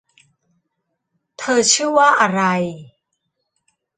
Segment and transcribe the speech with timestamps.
[1.39, 2.41] เธอชื่อว่าอะไร